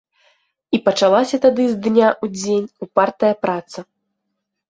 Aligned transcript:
І 0.75 0.79
пачалася 0.87 1.37
тады 1.43 1.63
з 1.67 1.75
дня 1.89 2.07
ў 2.23 2.39
дзень 2.39 2.67
упартая 2.87 3.31
праца. 3.47 3.79